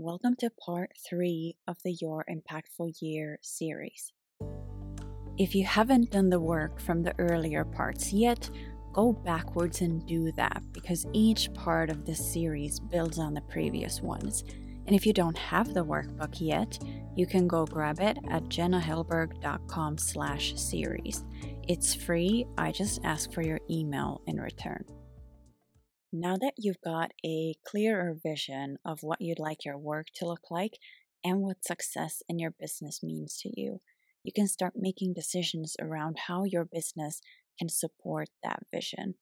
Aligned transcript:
Welcome 0.00 0.36
to 0.36 0.50
part 0.64 0.92
three 1.10 1.56
of 1.66 1.76
the 1.84 1.90
Your 2.00 2.24
Impactful 2.30 3.02
Year 3.02 3.40
series. 3.42 4.12
If 5.36 5.56
you 5.56 5.64
haven't 5.64 6.12
done 6.12 6.30
the 6.30 6.38
work 6.38 6.80
from 6.80 7.02
the 7.02 7.18
earlier 7.18 7.64
parts 7.64 8.12
yet, 8.12 8.48
go 8.92 9.12
backwards 9.12 9.80
and 9.80 10.06
do 10.06 10.30
that 10.36 10.62
because 10.70 11.04
each 11.12 11.52
part 11.52 11.90
of 11.90 12.06
this 12.06 12.32
series 12.32 12.78
builds 12.78 13.18
on 13.18 13.34
the 13.34 13.40
previous 13.40 14.00
ones. 14.00 14.44
And 14.86 14.94
if 14.94 15.04
you 15.04 15.12
don't 15.12 15.36
have 15.36 15.74
the 15.74 15.84
workbook 15.84 16.36
yet, 16.38 16.78
you 17.16 17.26
can 17.26 17.48
go 17.48 17.66
grab 17.66 17.98
it 17.98 18.18
at 18.30 18.44
jennahellberg.com 18.44 19.98
slash 19.98 20.54
series. 20.54 21.24
It's 21.66 21.92
free, 21.92 22.46
I 22.56 22.70
just 22.70 23.00
ask 23.02 23.32
for 23.32 23.42
your 23.42 23.58
email 23.68 24.20
in 24.28 24.40
return. 24.40 24.84
Now 26.12 26.36
that 26.40 26.54
you've 26.56 26.80
got 26.80 27.12
a 27.24 27.54
clearer 27.66 28.16
vision 28.22 28.78
of 28.82 29.02
what 29.02 29.20
you'd 29.20 29.38
like 29.38 29.66
your 29.66 29.76
work 29.76 30.06
to 30.14 30.26
look 30.26 30.50
like 30.50 30.78
and 31.22 31.40
what 31.42 31.64
success 31.64 32.22
in 32.28 32.38
your 32.38 32.50
business 32.50 33.02
means 33.02 33.38
to 33.42 33.50
you, 33.60 33.80
you 34.24 34.32
can 34.32 34.48
start 34.48 34.72
making 34.74 35.12
decisions 35.12 35.76
around 35.78 36.16
how 36.26 36.44
your 36.44 36.64
business 36.64 37.20
can 37.58 37.68
support 37.68 38.28
that 38.42 38.60
vision. 38.72 39.16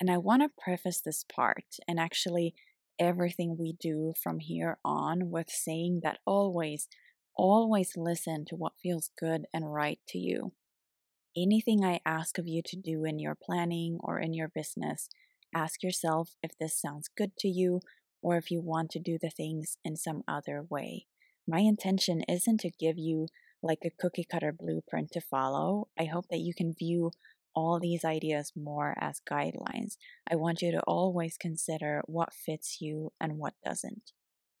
And 0.00 0.10
I 0.10 0.18
want 0.18 0.42
to 0.42 0.62
preface 0.62 1.00
this 1.00 1.24
part 1.24 1.64
and 1.88 1.98
actually 1.98 2.54
everything 3.00 3.56
we 3.58 3.72
do 3.80 4.14
from 4.22 4.38
here 4.38 4.78
on 4.84 5.30
with 5.30 5.50
saying 5.50 6.00
that 6.04 6.18
always, 6.24 6.86
always 7.36 7.94
listen 7.96 8.44
to 8.46 8.54
what 8.54 8.78
feels 8.80 9.10
good 9.18 9.46
and 9.52 9.72
right 9.72 9.98
to 10.08 10.18
you. 10.18 10.52
Anything 11.36 11.84
I 11.84 12.00
ask 12.06 12.38
of 12.38 12.46
you 12.46 12.62
to 12.66 12.76
do 12.76 13.04
in 13.04 13.18
your 13.18 13.34
planning 13.34 13.98
or 14.00 14.20
in 14.20 14.34
your 14.34 14.48
business 14.48 15.08
Ask 15.54 15.82
yourself 15.82 16.34
if 16.42 16.56
this 16.58 16.80
sounds 16.80 17.08
good 17.16 17.36
to 17.38 17.48
you 17.48 17.80
or 18.22 18.36
if 18.36 18.50
you 18.50 18.60
want 18.60 18.90
to 18.92 18.98
do 18.98 19.18
the 19.20 19.30
things 19.30 19.76
in 19.84 19.96
some 19.96 20.22
other 20.26 20.64
way. 20.68 21.06
My 21.46 21.58
intention 21.60 22.22
isn't 22.28 22.60
to 22.60 22.70
give 22.70 22.98
you 22.98 23.28
like 23.62 23.80
a 23.84 23.90
cookie 23.90 24.26
cutter 24.30 24.52
blueprint 24.52 25.10
to 25.12 25.20
follow. 25.20 25.88
I 25.98 26.04
hope 26.04 26.26
that 26.30 26.38
you 26.38 26.54
can 26.54 26.72
view 26.72 27.10
all 27.54 27.78
these 27.78 28.04
ideas 28.04 28.52
more 28.56 28.94
as 29.00 29.20
guidelines. 29.30 29.96
I 30.30 30.36
want 30.36 30.62
you 30.62 30.72
to 30.72 30.80
always 30.86 31.36
consider 31.36 32.02
what 32.06 32.32
fits 32.32 32.78
you 32.80 33.12
and 33.20 33.38
what 33.38 33.54
doesn't. 33.64 34.12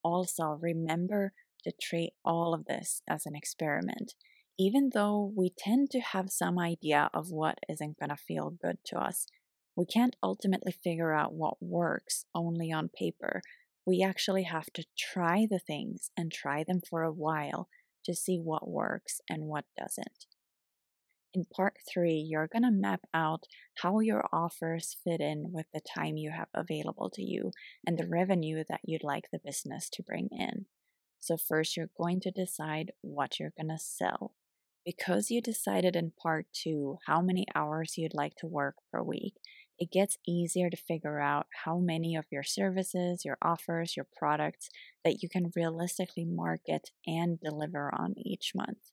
Also, 0.02 0.58
remember 0.60 1.32
to 1.64 1.72
treat 1.80 2.12
all 2.24 2.52
of 2.52 2.66
this 2.66 3.02
as 3.08 3.24
an 3.24 3.34
experiment. 3.34 4.14
Even 4.58 4.90
though 4.92 5.32
we 5.34 5.50
tend 5.56 5.90
to 5.90 6.00
have 6.00 6.30
some 6.30 6.58
idea 6.58 7.08
of 7.14 7.30
what 7.30 7.58
isn't 7.68 7.98
going 7.98 8.10
to 8.10 8.16
feel 8.16 8.50
good 8.50 8.78
to 8.86 8.98
us, 8.98 9.26
we 9.76 9.86
can't 9.86 10.16
ultimately 10.22 10.72
figure 10.72 11.12
out 11.12 11.34
what 11.34 11.62
works 11.62 12.24
only 12.34 12.70
on 12.70 12.88
paper. 12.88 13.42
We 13.86 14.02
actually 14.02 14.44
have 14.44 14.72
to 14.74 14.84
try 14.98 15.46
the 15.50 15.58
things 15.58 16.10
and 16.16 16.30
try 16.30 16.64
them 16.64 16.80
for 16.88 17.02
a 17.02 17.12
while 17.12 17.68
to 18.04 18.14
see 18.14 18.38
what 18.38 18.68
works 18.68 19.20
and 19.28 19.44
what 19.44 19.64
doesn't. 19.78 20.26
In 21.34 21.46
part 21.46 21.78
three, 21.90 22.16
you're 22.16 22.48
going 22.48 22.64
to 22.64 22.70
map 22.70 23.00
out 23.14 23.46
how 23.76 24.00
your 24.00 24.24
offers 24.32 24.98
fit 25.02 25.20
in 25.20 25.46
with 25.50 25.66
the 25.72 25.80
time 25.80 26.18
you 26.18 26.30
have 26.30 26.48
available 26.52 27.08
to 27.14 27.22
you 27.22 27.52
and 27.86 27.96
the 27.96 28.06
revenue 28.06 28.64
that 28.68 28.82
you'd 28.84 29.02
like 29.02 29.30
the 29.32 29.40
business 29.42 29.88
to 29.90 30.02
bring 30.02 30.28
in. 30.30 30.66
So, 31.20 31.38
first, 31.38 31.76
you're 31.76 31.88
going 31.96 32.20
to 32.20 32.30
decide 32.30 32.92
what 33.00 33.40
you're 33.40 33.54
going 33.56 33.70
to 33.70 33.78
sell. 33.78 34.34
Because 34.84 35.30
you 35.30 35.40
decided 35.40 35.94
in 35.94 36.12
part 36.20 36.46
two 36.52 36.98
how 37.06 37.20
many 37.20 37.46
hours 37.54 37.94
you'd 37.96 38.14
like 38.14 38.34
to 38.36 38.46
work 38.46 38.76
per 38.90 39.02
week, 39.02 39.34
it 39.78 39.90
gets 39.90 40.18
easier 40.26 40.70
to 40.70 40.76
figure 40.76 41.20
out 41.20 41.46
how 41.64 41.78
many 41.78 42.16
of 42.16 42.26
your 42.30 42.42
services, 42.42 43.24
your 43.24 43.38
offers, 43.42 43.96
your 43.96 44.06
products 44.16 44.68
that 45.04 45.22
you 45.22 45.28
can 45.28 45.52
realistically 45.54 46.24
market 46.24 46.90
and 47.06 47.40
deliver 47.40 47.92
on 47.94 48.14
each 48.16 48.52
month. 48.54 48.90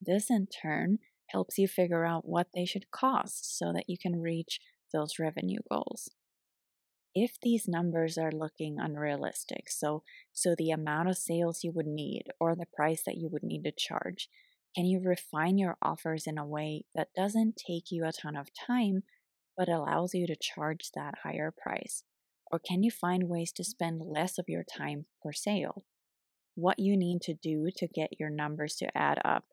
This 0.00 0.30
in 0.30 0.46
turn 0.46 0.98
helps 1.28 1.58
you 1.58 1.68
figure 1.68 2.04
out 2.04 2.26
what 2.26 2.48
they 2.54 2.64
should 2.64 2.90
cost 2.90 3.58
so 3.58 3.72
that 3.72 3.88
you 3.88 3.96
can 3.98 4.20
reach 4.20 4.60
those 4.92 5.18
revenue 5.18 5.60
goals. 5.70 6.10
If 7.14 7.38
these 7.42 7.66
numbers 7.68 8.16
are 8.16 8.32
looking 8.32 8.78
unrealistic, 8.78 9.68
so 9.68 10.04
so 10.32 10.54
the 10.56 10.70
amount 10.70 11.08
of 11.08 11.18
sales 11.18 11.64
you 11.64 11.72
would 11.72 11.86
need 11.86 12.24
or 12.38 12.54
the 12.54 12.66
price 12.74 13.02
that 13.04 13.16
you 13.16 13.28
would 13.28 13.42
need 13.42 13.64
to 13.64 13.72
charge, 13.72 14.28
can 14.74 14.84
you 14.86 15.00
refine 15.00 15.58
your 15.58 15.76
offers 15.82 16.26
in 16.26 16.38
a 16.38 16.46
way 16.46 16.84
that 16.94 17.08
doesn't 17.16 17.56
take 17.56 17.90
you 17.90 18.04
a 18.04 18.12
ton 18.12 18.36
of 18.36 18.48
time 18.54 19.02
but 19.56 19.68
allows 19.68 20.14
you 20.14 20.26
to 20.26 20.36
charge 20.36 20.90
that 20.94 21.14
higher 21.22 21.52
price? 21.56 22.04
Or 22.52 22.58
can 22.58 22.82
you 22.82 22.90
find 22.90 23.28
ways 23.28 23.52
to 23.52 23.64
spend 23.64 24.00
less 24.00 24.38
of 24.38 24.46
your 24.48 24.64
time 24.64 25.06
per 25.22 25.32
sale? 25.32 25.84
What 26.54 26.78
you 26.78 26.96
need 26.96 27.20
to 27.22 27.34
do 27.34 27.68
to 27.76 27.86
get 27.86 28.18
your 28.18 28.30
numbers 28.30 28.76
to 28.76 28.96
add 28.96 29.20
up 29.24 29.44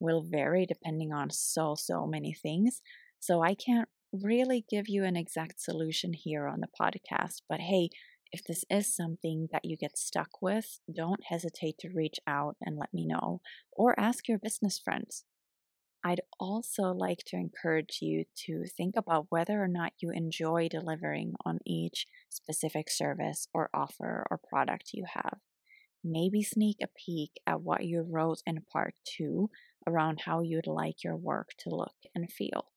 will 0.00 0.22
vary 0.22 0.66
depending 0.66 1.12
on 1.12 1.30
so, 1.30 1.74
so 1.76 2.06
many 2.06 2.32
things. 2.32 2.80
So 3.20 3.42
I 3.42 3.54
can't 3.54 3.88
really 4.12 4.64
give 4.68 4.88
you 4.88 5.04
an 5.04 5.16
exact 5.16 5.60
solution 5.60 6.12
here 6.12 6.46
on 6.46 6.60
the 6.60 6.68
podcast. 6.80 7.42
But 7.48 7.60
hey, 7.60 7.90
if 8.34 8.42
this 8.42 8.64
is 8.68 8.92
something 8.92 9.46
that 9.52 9.64
you 9.64 9.76
get 9.76 9.96
stuck 9.96 10.42
with, 10.42 10.80
don't 10.92 11.22
hesitate 11.28 11.78
to 11.78 11.88
reach 11.88 12.18
out 12.26 12.56
and 12.60 12.76
let 12.76 12.92
me 12.92 13.06
know 13.06 13.40
or 13.70 13.98
ask 13.98 14.26
your 14.26 14.40
business 14.40 14.76
friends. 14.76 15.24
I'd 16.02 16.20
also 16.40 16.90
like 16.90 17.20
to 17.28 17.36
encourage 17.36 17.98
you 18.02 18.24
to 18.46 18.64
think 18.76 18.96
about 18.96 19.26
whether 19.28 19.62
or 19.62 19.68
not 19.68 19.92
you 20.00 20.10
enjoy 20.10 20.66
delivering 20.68 21.34
on 21.46 21.60
each 21.64 22.08
specific 22.28 22.90
service 22.90 23.46
or 23.54 23.70
offer 23.72 24.26
or 24.28 24.40
product 24.48 24.90
you 24.92 25.04
have. 25.14 25.38
Maybe 26.02 26.42
sneak 26.42 26.78
a 26.82 26.88
peek 26.88 27.40
at 27.46 27.62
what 27.62 27.84
you 27.84 28.02
wrote 28.02 28.42
in 28.44 28.62
part 28.62 28.94
two 29.04 29.48
around 29.86 30.22
how 30.24 30.40
you'd 30.40 30.66
like 30.66 31.04
your 31.04 31.16
work 31.16 31.50
to 31.60 31.70
look 31.70 31.94
and 32.16 32.32
feel. 32.32 32.72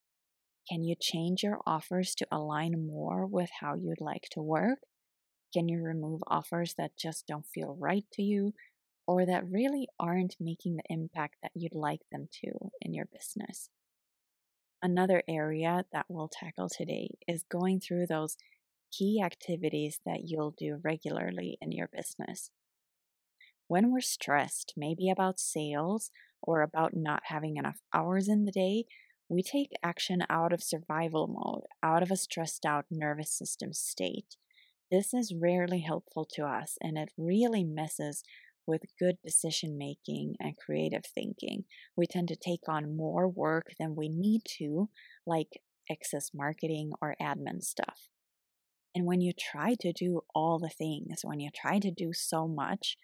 Can 0.70 0.84
you 0.84 0.94
change 0.94 1.42
your 1.42 1.58
offers 1.66 2.14
to 2.14 2.28
align 2.30 2.86
more 2.86 3.26
with 3.26 3.50
how 3.60 3.74
you'd 3.74 4.00
like 4.00 4.28
to 4.30 4.40
work? 4.40 4.78
Can 5.52 5.68
you 5.68 5.82
remove 5.82 6.20
offers 6.26 6.74
that 6.78 6.96
just 6.96 7.26
don't 7.26 7.46
feel 7.46 7.76
right 7.78 8.04
to 8.12 8.22
you 8.22 8.52
or 9.08 9.24
that 9.24 9.50
really 9.50 9.88
aren't 9.98 10.36
making 10.38 10.76
the 10.76 10.82
impact 10.90 11.36
that 11.42 11.50
you'd 11.54 11.74
like 11.74 12.02
them 12.12 12.28
to 12.30 12.50
in 12.82 12.92
your 12.92 13.06
business. 13.06 13.70
Another 14.82 15.22
area 15.26 15.86
that 15.92 16.04
we'll 16.10 16.28
tackle 16.28 16.68
today 16.68 17.08
is 17.26 17.42
going 17.50 17.80
through 17.80 18.06
those 18.06 18.36
key 18.92 19.22
activities 19.24 19.98
that 20.04 20.24
you'll 20.24 20.54
do 20.56 20.78
regularly 20.84 21.56
in 21.62 21.72
your 21.72 21.88
business. 21.88 22.50
When 23.66 23.90
we're 23.90 24.00
stressed, 24.00 24.74
maybe 24.76 25.08
about 25.10 25.40
sales 25.40 26.10
or 26.42 26.60
about 26.60 26.94
not 26.94 27.22
having 27.24 27.56
enough 27.56 27.78
hours 27.94 28.28
in 28.28 28.44
the 28.44 28.52
day, 28.52 28.84
we 29.30 29.42
take 29.42 29.70
action 29.82 30.22
out 30.28 30.52
of 30.52 30.62
survival 30.62 31.28
mode, 31.28 31.64
out 31.82 32.02
of 32.02 32.10
a 32.10 32.16
stressed 32.16 32.66
out 32.66 32.84
nervous 32.90 33.30
system 33.30 33.72
state. 33.72 34.36
This 34.90 35.12
is 35.12 35.34
rarely 35.34 35.80
helpful 35.80 36.24
to 36.32 36.44
us 36.44 36.78
and 36.80 36.96
it 36.96 37.10
really 37.18 37.62
messes 37.62 38.22
with 38.66 38.82
good 38.98 39.16
decision 39.22 39.76
making 39.78 40.36
and 40.40 40.56
creative 40.56 41.04
thinking. 41.04 41.64
We 41.96 42.06
tend 42.06 42.28
to 42.28 42.36
take 42.36 42.68
on 42.68 42.96
more 42.96 43.28
work 43.28 43.72
than 43.78 43.96
we 43.96 44.08
need 44.08 44.42
to, 44.58 44.88
like 45.26 45.62
excess 45.90 46.30
marketing 46.34 46.92
or 47.00 47.16
admin 47.20 47.62
stuff. 47.62 48.08
And 48.94 49.06
when 49.06 49.20
you 49.20 49.32
try 49.32 49.74
to 49.80 49.92
do 49.92 50.22
all 50.34 50.58
the 50.58 50.68
things, 50.68 51.20
when 51.22 51.40
you 51.40 51.50
try 51.54 51.78
to 51.78 51.90
do 51.90 52.12
so 52.12 52.48
much, 52.48 52.96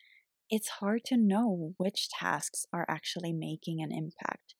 it's 0.50 0.68
hard 0.80 1.04
to 1.06 1.16
know 1.16 1.74
which 1.78 2.08
tasks 2.08 2.66
are 2.72 2.86
actually 2.88 3.32
making 3.32 3.82
an 3.82 3.92
impact. 3.92 4.54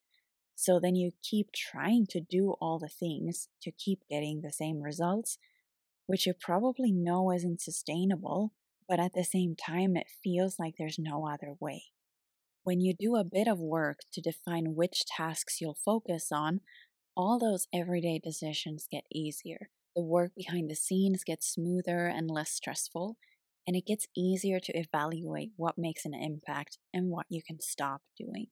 So 0.55 0.79
then 0.79 0.95
you 0.95 1.13
keep 1.23 1.53
trying 1.53 2.07
to 2.11 2.21
do 2.21 2.55
all 2.61 2.79
the 2.79 2.89
things 2.89 3.49
to 3.63 3.71
keep 3.73 4.01
getting 4.09 4.41
the 4.41 4.53
same 4.53 4.81
results, 4.81 5.39
which 6.07 6.27
you 6.27 6.35
probably 6.35 6.93
know 6.93 7.31
isn't 7.33 7.61
sustainable 7.61 8.53
but 8.89 9.01
at 9.01 9.15
the 9.15 9.25
same 9.25 9.57
time, 9.57 9.97
it 9.97 10.11
feels 10.23 10.59
like 10.59 10.75
there's 10.77 10.99
no 10.99 11.27
other 11.27 11.55
way. 11.61 11.85
When 12.63 12.81
you 12.81 12.95
do 12.95 13.17
a 13.17 13.25
bit 13.25 13.49
of 13.49 13.59
work 13.59 14.01
to 14.13 14.21
define 14.21 14.75
which 14.75 15.05
tasks 15.07 15.61
you'll 15.61 15.79
focus 15.85 16.29
on, 16.33 16.61
all 17.17 17.39
those 17.39 17.67
everyday 17.73 18.19
decisions 18.19 18.89
get 18.91 19.05
easier. 19.13 19.71
The 19.95 20.03
work 20.03 20.33
behind 20.37 20.71
the 20.71 20.75
scenes 20.75 21.25
gets 21.25 21.47
smoother 21.47 22.07
and 22.07 22.31
less 22.31 22.51
stressful, 22.51 23.17
and 23.67 23.77
it 23.77 23.87
gets 23.87 24.09
easier 24.17 24.61
to 24.61 24.79
evaluate 24.79 25.53
what 25.57 25.79
makes 25.79 26.05
an 26.05 26.15
impact 26.15 26.79
and 26.93 27.11
what 27.11 27.27
you 27.29 27.43
can 27.43 27.61
stop 27.61 28.03
doing. 28.19 28.49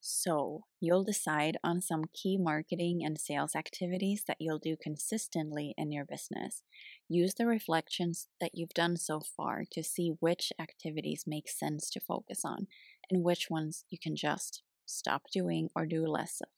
So, 0.00 0.64
you'll 0.80 1.04
decide 1.04 1.56
on 1.62 1.80
some 1.80 2.06
key 2.12 2.36
marketing 2.36 3.04
and 3.04 3.18
sales 3.18 3.54
activities 3.54 4.24
that 4.26 4.38
you'll 4.40 4.58
do 4.58 4.76
consistently 4.76 5.72
in 5.76 5.92
your 5.92 6.04
business. 6.04 6.62
Use 7.08 7.34
the 7.34 7.46
reflections 7.46 8.28
that 8.40 8.54
you've 8.54 8.74
done 8.74 8.96
so 8.96 9.20
far 9.20 9.64
to 9.70 9.84
see 9.84 10.16
which 10.20 10.52
activities 10.58 11.24
make 11.28 11.48
sense 11.48 11.90
to 11.90 12.00
focus 12.00 12.44
on 12.44 12.66
and 13.10 13.22
which 13.22 13.50
ones 13.50 13.84
you 13.88 13.98
can 14.00 14.16
just 14.16 14.62
stop 14.84 15.30
doing 15.32 15.68
or 15.76 15.86
do 15.86 16.06
less 16.06 16.40
of. 16.40 16.48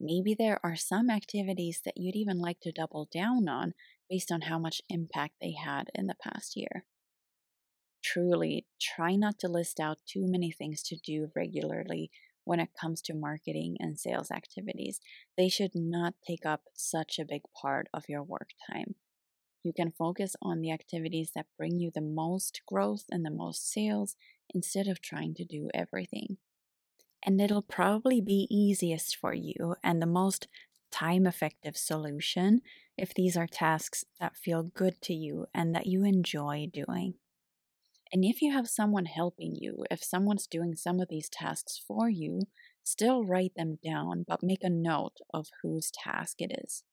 Maybe 0.00 0.34
there 0.34 0.60
are 0.64 0.76
some 0.76 1.10
activities 1.10 1.80
that 1.84 1.96
you'd 1.96 2.16
even 2.16 2.38
like 2.38 2.60
to 2.60 2.72
double 2.72 3.06
down 3.12 3.48
on 3.48 3.74
based 4.08 4.30
on 4.32 4.42
how 4.42 4.58
much 4.58 4.82
impact 4.88 5.36
they 5.40 5.52
had 5.52 5.90
in 5.94 6.06
the 6.06 6.16
past 6.16 6.56
year. 6.56 6.86
truly 8.02 8.66
try 8.80 9.16
not 9.16 9.38
to 9.38 9.48
list 9.48 9.80
out 9.80 9.98
too 10.06 10.26
many 10.28 10.50
things 10.52 10.82
to 10.82 10.96
do 10.96 11.30
regularly 11.34 12.10
when 12.44 12.60
it 12.60 12.74
comes 12.78 13.02
to 13.02 13.14
marketing 13.14 13.76
and 13.80 13.98
sales 13.98 14.30
activities. 14.30 15.00
They 15.36 15.48
should 15.48 15.74
not 15.74 16.14
take 16.26 16.46
up 16.46 16.64
such 16.74 17.18
a 17.18 17.24
big 17.24 17.42
part 17.60 17.88
of 17.92 18.08
your 18.08 18.22
work 18.22 18.50
time. 18.70 18.96
You 19.64 19.72
can 19.72 19.90
focus 19.92 20.36
on 20.42 20.60
the 20.60 20.70
activities 20.70 21.32
that 21.34 21.48
bring 21.56 21.80
you 21.80 21.90
the 21.90 22.00
most 22.00 22.62
growth 22.66 23.06
and 23.10 23.24
the 23.24 23.30
most 23.30 23.68
sales 23.70 24.16
instead 24.54 24.88
of 24.88 25.00
trying 25.00 25.34
to 25.34 25.44
do 25.44 25.70
everything. 25.74 26.38
And 27.24 27.40
it'll 27.40 27.62
probably 27.62 28.20
be 28.20 28.46
easiest 28.50 29.16
for 29.16 29.34
you 29.34 29.74
and 29.82 30.00
the 30.00 30.06
most 30.06 30.46
time 30.92 31.26
effective 31.26 31.76
solution 31.76 32.62
if 32.96 33.12
these 33.12 33.36
are 33.36 33.48
tasks 33.48 34.04
that 34.20 34.36
feel 34.36 34.62
good 34.62 35.00
to 35.02 35.14
you 35.14 35.46
and 35.52 35.74
that 35.74 35.86
you 35.86 36.04
enjoy 36.04 36.68
doing. 36.72 37.14
And 38.14 38.24
if 38.24 38.40
you 38.40 38.52
have 38.52 38.68
someone 38.68 39.06
helping 39.06 39.56
you, 39.60 39.84
if 39.90 40.04
someone's 40.04 40.46
doing 40.46 40.76
some 40.76 41.00
of 41.00 41.08
these 41.10 41.28
tasks 41.28 41.82
for 41.84 42.08
you, 42.08 42.42
still 42.84 43.24
write 43.24 43.54
them 43.56 43.78
down, 43.84 44.24
but 44.28 44.38
make 44.40 44.62
a 44.62 44.70
note 44.70 45.16
of 45.34 45.48
whose 45.62 45.90
task 45.90 46.36
it 46.38 46.52
is. 46.62 46.84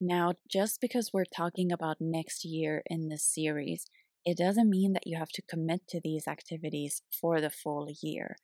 Now, 0.00 0.34
just 0.48 0.80
because 0.80 1.10
we're 1.12 1.24
talking 1.24 1.72
about 1.72 1.96
next 1.98 2.44
year 2.44 2.84
in 2.86 3.08
this 3.08 3.24
series, 3.24 3.86
it 4.24 4.38
doesn't 4.38 4.70
mean 4.70 4.92
that 4.92 5.08
you 5.08 5.18
have 5.18 5.30
to 5.30 5.42
commit 5.42 5.88
to 5.88 6.00
these 6.02 6.28
activities 6.28 7.02
for 7.20 7.40
the 7.40 7.50
full 7.50 7.88
year, 8.00 8.36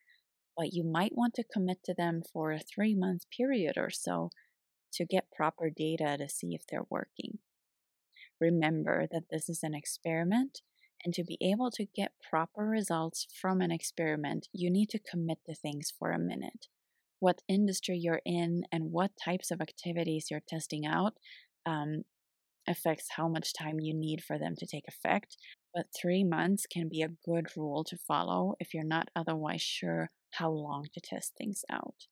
but 0.56 0.72
you 0.72 0.82
might 0.82 1.12
want 1.14 1.34
to 1.34 1.44
commit 1.44 1.84
to 1.84 1.94
them 1.94 2.22
for 2.32 2.50
a 2.50 2.58
three 2.58 2.96
month 2.96 3.22
period 3.36 3.74
or 3.76 3.90
so 3.90 4.30
to 4.94 5.06
get 5.06 5.30
proper 5.30 5.70
data 5.70 6.16
to 6.18 6.28
see 6.28 6.56
if 6.56 6.62
they're 6.68 6.86
working. 6.90 7.38
Remember 8.40 9.06
that 9.12 9.30
this 9.30 9.48
is 9.48 9.60
an 9.62 9.74
experiment, 9.74 10.62
and 11.04 11.14
to 11.14 11.24
be 11.24 11.38
able 11.40 11.70
to 11.72 11.86
get 11.86 12.12
proper 12.28 12.64
results 12.64 13.26
from 13.40 13.60
an 13.60 13.70
experiment, 13.70 14.48
you 14.52 14.70
need 14.70 14.90
to 14.90 14.98
commit 14.98 15.38
to 15.46 15.54
things 15.54 15.92
for 15.96 16.10
a 16.10 16.18
minute. 16.18 16.66
What 17.20 17.42
industry 17.48 17.98
you're 17.98 18.22
in 18.24 18.64
and 18.70 18.92
what 18.92 19.12
types 19.22 19.50
of 19.50 19.60
activities 19.60 20.26
you're 20.30 20.42
testing 20.46 20.86
out 20.86 21.14
um, 21.66 22.04
affects 22.66 23.08
how 23.16 23.28
much 23.28 23.54
time 23.54 23.80
you 23.80 23.94
need 23.94 24.22
for 24.22 24.38
them 24.38 24.54
to 24.56 24.66
take 24.66 24.84
effect. 24.86 25.36
But 25.74 25.86
three 25.98 26.24
months 26.24 26.66
can 26.66 26.88
be 26.88 27.02
a 27.02 27.08
good 27.24 27.46
rule 27.56 27.84
to 27.84 27.96
follow 27.96 28.54
if 28.60 28.74
you're 28.74 28.84
not 28.84 29.08
otherwise 29.16 29.62
sure 29.62 30.10
how 30.32 30.50
long 30.50 30.86
to 30.94 31.00
test 31.00 31.32
things 31.36 31.64
out 31.70 32.06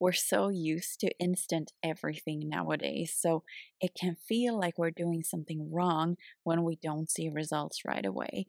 we're 0.00 0.12
so 0.12 0.48
used 0.48 1.00
to 1.00 1.18
instant 1.18 1.72
everything 1.82 2.48
nowadays. 2.48 3.14
So 3.18 3.44
it 3.80 3.92
can 3.98 4.16
feel 4.16 4.58
like 4.58 4.78
we're 4.78 4.90
doing 4.90 5.22
something 5.22 5.70
wrong 5.72 6.16
when 6.44 6.64
we 6.64 6.76
don't 6.82 7.10
see 7.10 7.28
results 7.28 7.84
right 7.84 8.04
away. 8.04 8.46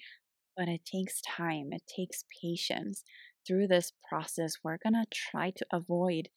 But 0.57 0.67
it 0.67 0.85
takes 0.85 1.21
time, 1.21 1.69
it 1.71 1.83
takes 1.87 2.25
patience. 2.41 3.03
Through 3.45 3.67
this 3.67 3.93
process, 4.09 4.55
we're 4.63 4.77
going 4.77 4.93
to 4.95 5.05
try 5.11 5.51
to 5.51 5.65
avoid 5.71 6.29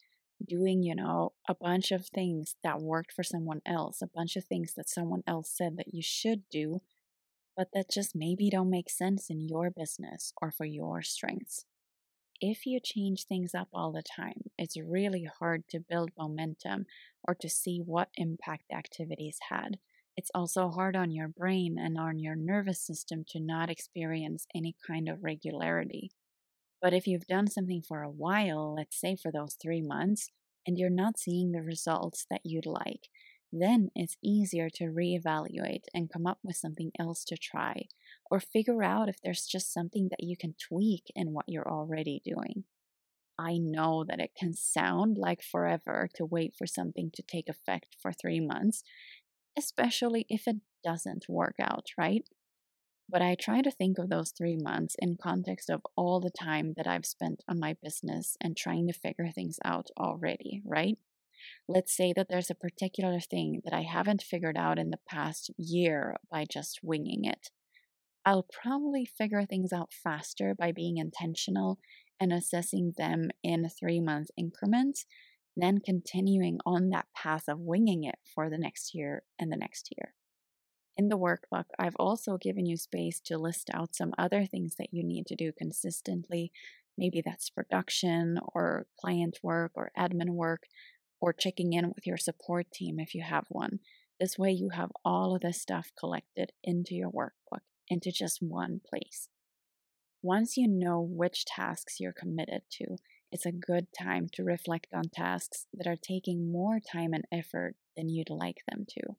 doing, 0.46 0.82
you 0.82 0.94
know, 0.94 1.32
a 1.48 1.54
bunch 1.54 1.90
of 1.90 2.06
things 2.06 2.56
that 2.62 2.80
worked 2.80 3.12
for 3.12 3.22
someone 3.24 3.60
else, 3.66 4.00
a 4.02 4.06
bunch 4.06 4.36
of 4.36 4.44
things 4.44 4.74
that 4.76 4.88
someone 4.88 5.22
else 5.26 5.50
said 5.54 5.76
that 5.76 5.92
you 5.92 6.02
should 6.02 6.42
do, 6.50 6.82
but 7.56 7.68
that 7.74 7.90
just 7.90 8.16
maybe 8.16 8.50
don't 8.50 8.70
make 8.70 8.90
sense 8.90 9.30
in 9.30 9.40
your 9.48 9.70
business 9.70 10.32
or 10.42 10.50
for 10.50 10.66
your 10.66 11.02
strengths 11.02 11.66
if 12.40 12.66
you 12.66 12.80
change 12.80 13.24
things 13.26 13.54
up 13.54 13.68
all 13.72 13.92
the 13.92 14.02
time, 14.02 14.50
it's 14.58 14.76
really 14.76 15.24
hard 15.24 15.68
to 15.68 15.80
build 15.80 16.10
momentum 16.18 16.86
or 17.26 17.34
to 17.36 17.48
see 17.48 17.78
what 17.78 18.10
impact 18.16 18.64
the 18.70 18.76
activities 18.76 19.38
had. 19.50 19.78
It's 20.16 20.30
also 20.34 20.70
hard 20.70 20.96
on 20.96 21.10
your 21.10 21.28
brain 21.28 21.78
and 21.78 21.98
on 21.98 22.18
your 22.18 22.36
nervous 22.36 22.80
system 22.80 23.24
to 23.28 23.40
not 23.40 23.70
experience 23.70 24.46
any 24.54 24.74
kind 24.86 25.08
of 25.08 25.22
regularity. 25.24 26.10
But 26.82 26.94
if 26.94 27.06
you've 27.06 27.26
done 27.26 27.48
something 27.48 27.82
for 27.82 28.02
a 28.02 28.10
while, 28.10 28.74
let's 28.74 28.98
say 29.00 29.16
for 29.16 29.32
those 29.32 29.54
three 29.54 29.82
months, 29.82 30.30
and 30.66 30.78
you're 30.78 30.90
not 30.90 31.18
seeing 31.18 31.52
the 31.52 31.62
results 31.62 32.26
that 32.30 32.42
you'd 32.44 32.66
like, 32.66 33.08
then 33.52 33.90
it's 33.94 34.16
easier 34.22 34.70
to 34.70 34.84
reevaluate 34.84 35.84
and 35.94 36.12
come 36.12 36.26
up 36.26 36.38
with 36.42 36.56
something 36.56 36.92
else 36.98 37.24
to 37.26 37.36
try, 37.36 37.86
or 38.30 38.40
figure 38.40 38.82
out 38.82 39.08
if 39.08 39.16
there's 39.22 39.46
just 39.46 39.72
something 39.72 40.08
that 40.10 40.22
you 40.24 40.36
can 40.36 40.54
tweak 40.54 41.04
in 41.14 41.32
what 41.32 41.46
you're 41.48 41.70
already 41.70 42.22
doing. 42.24 42.64
I 43.38 43.56
know 43.58 44.04
that 44.04 44.20
it 44.20 44.32
can 44.38 44.52
sound 44.54 45.16
like 45.18 45.42
forever 45.42 46.08
to 46.14 46.26
wait 46.26 46.54
for 46.56 46.66
something 46.66 47.10
to 47.14 47.22
take 47.22 47.48
effect 47.48 47.96
for 48.00 48.12
three 48.12 48.40
months, 48.40 48.82
especially 49.58 50.26
if 50.28 50.46
it 50.46 50.56
doesn't 50.84 51.26
work 51.28 51.56
out, 51.60 51.86
right? 51.98 52.24
But 53.08 53.22
I 53.22 53.34
try 53.34 53.62
to 53.62 53.70
think 53.70 53.98
of 53.98 54.08
those 54.08 54.30
three 54.30 54.56
months 54.56 54.94
in 54.98 55.16
context 55.16 55.68
of 55.68 55.82
all 55.96 56.20
the 56.20 56.30
time 56.30 56.74
that 56.76 56.86
I've 56.86 57.06
spent 57.06 57.42
on 57.48 57.58
my 57.58 57.76
business 57.82 58.36
and 58.40 58.56
trying 58.56 58.86
to 58.86 58.92
figure 58.92 59.28
things 59.30 59.58
out 59.64 59.88
already, 59.98 60.62
right? 60.64 60.98
Let's 61.68 61.96
say 61.96 62.12
that 62.14 62.28
there's 62.28 62.50
a 62.50 62.54
particular 62.54 63.20
thing 63.20 63.60
that 63.64 63.72
I 63.74 63.82
haven't 63.82 64.22
figured 64.22 64.56
out 64.56 64.78
in 64.78 64.90
the 64.90 65.00
past 65.08 65.50
year 65.56 66.16
by 66.30 66.44
just 66.50 66.80
winging 66.82 67.24
it. 67.24 67.50
I'll 68.24 68.46
probably 68.50 69.06
figure 69.06 69.44
things 69.44 69.72
out 69.72 69.92
faster 69.92 70.54
by 70.54 70.72
being 70.72 70.98
intentional 70.98 71.78
and 72.20 72.32
assessing 72.32 72.92
them 72.98 73.30
in 73.42 73.68
three 73.68 74.00
month 74.00 74.28
increments 74.36 75.06
then 75.56 75.78
continuing 75.78 76.58
on 76.64 76.90
that 76.90 77.06
path 77.14 77.44
of 77.48 77.60
winging 77.60 78.04
it 78.04 78.18
for 78.34 78.48
the 78.48 78.58
next 78.58 78.94
year 78.94 79.22
and 79.38 79.50
the 79.50 79.56
next 79.56 79.92
year. 79.96 80.14
In 80.96 81.08
the 81.08 81.18
workbook, 81.18 81.64
I've 81.78 81.96
also 81.96 82.36
given 82.36 82.66
you 82.66 82.76
space 82.76 83.20
to 83.26 83.38
list 83.38 83.70
out 83.72 83.94
some 83.94 84.12
other 84.18 84.44
things 84.44 84.76
that 84.78 84.92
you 84.92 85.02
need 85.04 85.26
to 85.26 85.36
do 85.36 85.52
consistently. 85.56 86.52
Maybe 86.98 87.22
that's 87.24 87.48
production 87.48 88.38
or 88.54 88.86
client 89.00 89.38
work 89.42 89.72
or 89.74 89.92
admin 89.98 90.30
work 90.30 90.64
or 91.20 91.32
checking 91.32 91.72
in 91.72 91.88
with 91.88 92.06
your 92.06 92.16
support 92.16 92.70
team 92.72 92.98
if 92.98 93.14
you 93.14 93.22
have 93.22 93.44
one. 93.48 93.80
This 94.18 94.38
way, 94.38 94.50
you 94.50 94.70
have 94.70 94.90
all 95.04 95.34
of 95.34 95.42
this 95.42 95.60
stuff 95.60 95.90
collected 95.98 96.52
into 96.62 96.94
your 96.94 97.10
workbook, 97.10 97.60
into 97.88 98.12
just 98.12 98.38
one 98.42 98.80
place. 98.88 99.28
Once 100.22 100.56
you 100.56 100.68
know 100.68 101.00
which 101.00 101.46
tasks 101.46 101.98
you're 101.98 102.12
committed 102.12 102.62
to, 102.70 102.96
it's 103.32 103.46
a 103.46 103.52
good 103.52 103.86
time 103.98 104.28
to 104.32 104.44
reflect 104.44 104.88
on 104.92 105.04
tasks 105.04 105.66
that 105.72 105.86
are 105.86 105.96
taking 105.96 106.52
more 106.52 106.78
time 106.80 107.14
and 107.14 107.24
effort 107.32 107.76
than 107.96 108.08
you'd 108.08 108.28
like 108.28 108.58
them 108.68 108.84
to. 108.88 109.16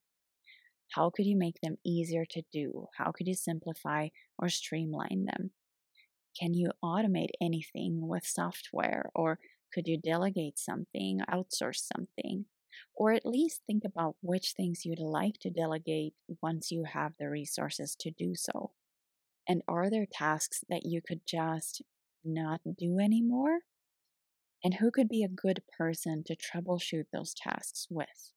How 0.91 1.09
could 1.09 1.25
you 1.25 1.37
make 1.37 1.61
them 1.61 1.77
easier 1.85 2.25
to 2.31 2.43
do? 2.51 2.87
How 2.97 3.11
could 3.11 3.27
you 3.27 3.33
simplify 3.33 4.09
or 4.37 4.49
streamline 4.49 5.25
them? 5.25 5.51
Can 6.39 6.53
you 6.53 6.71
automate 6.83 7.31
anything 7.41 8.07
with 8.07 8.25
software 8.25 9.09
or 9.15 9.39
could 9.73 9.87
you 9.87 9.97
delegate 9.97 10.59
something, 10.59 11.21
outsource 11.29 11.87
something? 11.95 12.45
Or 12.95 13.11
at 13.13 13.25
least 13.25 13.61
think 13.65 13.83
about 13.85 14.15
which 14.21 14.53
things 14.53 14.85
you'd 14.85 14.99
like 14.99 15.39
to 15.41 15.49
delegate 15.49 16.13
once 16.41 16.71
you 16.71 16.85
have 16.85 17.13
the 17.19 17.29
resources 17.29 17.95
to 17.99 18.11
do 18.11 18.33
so. 18.35 18.71
And 19.47 19.61
are 19.67 19.89
there 19.89 20.05
tasks 20.11 20.63
that 20.69 20.85
you 20.85 21.01
could 21.05 21.21
just 21.27 21.81
not 22.23 22.61
do 22.77 22.99
anymore? 22.99 23.59
And 24.63 24.75
who 24.75 24.91
could 24.91 25.09
be 25.09 25.23
a 25.23 25.27
good 25.27 25.63
person 25.77 26.23
to 26.27 26.35
troubleshoot 26.35 27.05
those 27.11 27.33
tasks 27.33 27.87
with? 27.89 28.33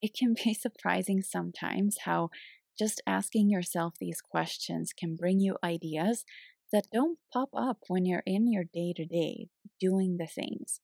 It 0.00 0.14
can 0.14 0.34
be 0.34 0.54
surprising 0.60 1.22
sometimes 1.22 1.98
how 2.04 2.30
just 2.78 3.02
asking 3.06 3.50
yourself 3.50 3.94
these 4.00 4.20
questions 4.22 4.92
can 4.92 5.14
bring 5.14 5.40
you 5.40 5.58
ideas 5.62 6.24
that 6.72 6.86
don't 6.92 7.18
pop 7.32 7.50
up 7.56 7.78
when 7.88 8.04
you're 8.04 8.22
in 8.26 8.50
your 8.50 8.64
day 8.64 8.92
to 8.96 9.04
day 9.04 9.48
doing 9.80 10.16
the 10.18 10.26
things. 10.26 10.80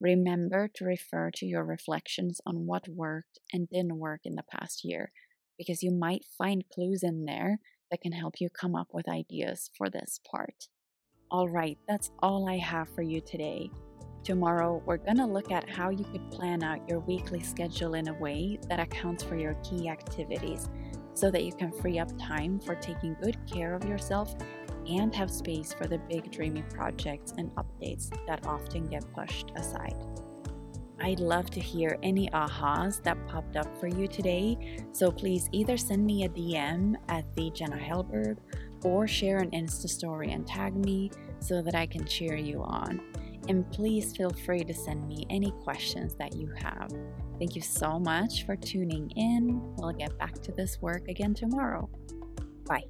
Remember 0.00 0.68
to 0.74 0.84
refer 0.84 1.30
to 1.34 1.46
your 1.46 1.64
reflections 1.64 2.40
on 2.46 2.66
what 2.66 2.88
worked 2.88 3.38
and 3.52 3.68
didn't 3.68 3.98
work 3.98 4.20
in 4.24 4.34
the 4.34 4.44
past 4.50 4.84
year, 4.84 5.12
because 5.58 5.82
you 5.82 5.90
might 5.90 6.24
find 6.38 6.64
clues 6.72 7.02
in 7.02 7.24
there 7.24 7.58
that 7.90 8.00
can 8.00 8.12
help 8.12 8.34
you 8.40 8.48
come 8.48 8.74
up 8.74 8.88
with 8.92 9.08
ideas 9.08 9.70
for 9.76 9.90
this 9.90 10.20
part. 10.30 10.68
All 11.30 11.48
right, 11.48 11.78
that's 11.88 12.10
all 12.20 12.48
I 12.48 12.58
have 12.58 12.88
for 12.94 13.02
you 13.02 13.20
today. 13.20 13.70
Tomorrow, 14.22 14.82
we're 14.86 14.96
going 14.96 15.18
to 15.18 15.26
look 15.26 15.52
at 15.52 15.68
how 15.68 15.90
you 15.90 16.04
could 16.04 16.30
plan 16.30 16.62
out 16.62 16.88
your 16.88 17.00
weekly 17.00 17.42
schedule 17.42 17.94
in 17.94 18.08
a 18.08 18.14
way 18.14 18.58
that 18.68 18.80
accounts 18.80 19.22
for 19.22 19.36
your 19.36 19.54
key 19.62 19.88
activities 19.88 20.68
so 21.12 21.30
that 21.30 21.44
you 21.44 21.52
can 21.52 21.70
free 21.70 21.98
up 21.98 22.10
time 22.18 22.58
for 22.58 22.74
taking 22.74 23.16
good 23.22 23.36
care 23.46 23.74
of 23.74 23.84
yourself 23.84 24.34
and 24.88 25.14
have 25.14 25.30
space 25.30 25.72
for 25.72 25.86
the 25.86 25.98
big 25.98 26.30
dreamy 26.30 26.62
projects 26.62 27.32
and 27.36 27.50
updates 27.56 28.10
that 28.26 28.46
often 28.46 28.86
get 28.86 29.04
pushed 29.14 29.52
aside. 29.56 29.96
I'd 31.00 31.20
love 31.20 31.50
to 31.50 31.60
hear 31.60 31.98
any 32.02 32.28
ahas 32.30 33.02
that 33.02 33.26
popped 33.26 33.56
up 33.56 33.78
for 33.78 33.88
you 33.88 34.06
today, 34.06 34.78
so 34.92 35.10
please 35.10 35.48
either 35.52 35.76
send 35.76 36.06
me 36.06 36.24
a 36.24 36.28
DM 36.28 36.94
at 37.08 37.24
the 37.34 37.50
Jenna 37.50 37.76
Hellberg 37.76 38.38
or 38.84 39.06
share 39.06 39.38
an 39.38 39.50
Insta 39.50 39.88
story 39.88 40.30
and 40.32 40.46
tag 40.46 40.74
me 40.74 41.10
so 41.40 41.62
that 41.62 41.74
I 41.74 41.86
can 41.86 42.06
cheer 42.06 42.36
you 42.36 42.62
on. 42.62 43.00
And 43.48 43.70
please 43.70 44.16
feel 44.16 44.30
free 44.30 44.64
to 44.64 44.72
send 44.72 45.06
me 45.06 45.26
any 45.28 45.50
questions 45.62 46.14
that 46.14 46.34
you 46.34 46.50
have. 46.56 46.90
Thank 47.38 47.56
you 47.56 47.62
so 47.62 47.98
much 47.98 48.46
for 48.46 48.56
tuning 48.56 49.10
in. 49.10 49.60
We'll 49.76 49.92
get 49.92 50.16
back 50.18 50.34
to 50.42 50.52
this 50.52 50.80
work 50.80 51.08
again 51.08 51.34
tomorrow. 51.34 51.90
Bye. 52.66 52.84